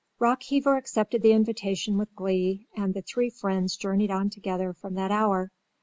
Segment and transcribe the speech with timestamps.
[0.19, 5.11] Rockheaver accepted the invitation with glee and the three friends journeyed on together from that
[5.11, 5.51] hour.